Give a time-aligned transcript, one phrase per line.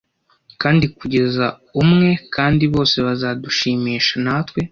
[0.61, 1.45] Kandi kugeza
[1.81, 4.59] umwe kandi bose bazadushimisha, natwe.